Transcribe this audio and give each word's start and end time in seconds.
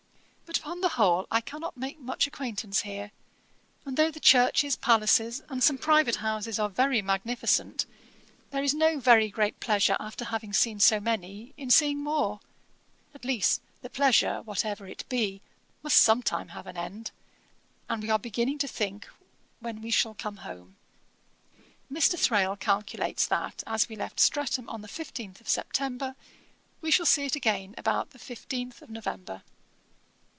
But 0.51 0.59
upon 0.59 0.81
the 0.81 0.89
whole 0.89 1.27
I 1.31 1.39
cannot 1.39 1.77
make 1.77 1.97
much 1.99 2.27
acquaintance 2.27 2.81
here; 2.81 3.11
and 3.85 3.95
though 3.95 4.11
the 4.11 4.19
churches, 4.19 4.75
palaces, 4.75 5.41
and 5.47 5.63
some 5.63 5.77
private 5.77 6.17
houses 6.17 6.59
are 6.59 6.67
very 6.67 7.01
magnificent, 7.01 7.85
there 8.49 8.61
is 8.61 8.73
no 8.73 8.99
very 8.99 9.29
great 9.29 9.61
pleasure 9.61 9.95
after 9.97 10.25
having 10.25 10.51
seen 10.51 10.77
many, 11.01 11.53
in 11.55 11.71
seeing 11.71 12.03
more; 12.03 12.41
at 13.15 13.23
least 13.23 13.61
the 13.81 13.89
pleasure, 13.89 14.41
whatever 14.41 14.85
it 14.85 15.07
be, 15.07 15.41
must 15.83 15.95
some 15.97 16.21
time 16.21 16.49
have 16.49 16.67
an 16.67 16.75
end, 16.75 17.11
and 17.89 18.03
we 18.03 18.09
are 18.09 18.19
beginning 18.19 18.57
to 18.57 18.67
think 18.67 19.07
when 19.61 19.81
we 19.81 19.89
shall 19.89 20.13
come 20.13 20.37
home. 20.37 20.75
Mr. 21.91 22.19
Thrale 22.19 22.57
calculates 22.57 23.25
that, 23.25 23.63
as 23.65 23.87
we 23.87 23.95
left 23.95 24.19
Streatham 24.19 24.69
on 24.69 24.81
the 24.81 24.89
fifteenth 24.89 25.39
of 25.39 25.47
September, 25.47 26.13
we 26.81 26.91
shall 26.91 27.05
see 27.05 27.23
it 27.25 27.37
again 27.37 27.73
about 27.77 28.09
the 28.09 28.19
fifteenth 28.19 28.81
of 28.81 28.89
November. 28.89 29.43